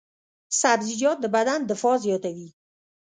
سبزیجات 0.61 1.17
د 1.21 1.25
بدن 1.35 1.59
دفاع 1.71 1.95
زیاتوي. 2.05 2.49